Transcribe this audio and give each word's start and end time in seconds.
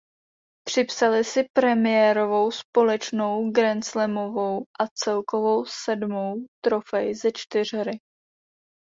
Připsaly 0.67 1.23
si 1.23 1.43
premiérovou 1.57 2.51
společnou 2.51 3.51
grandslamovou 3.51 4.63
a 4.79 4.87
celkovou 4.95 5.65
sedmou 5.83 6.35
trofej 6.63 7.15
ze 7.15 7.31
čtyřhry. 7.35 7.99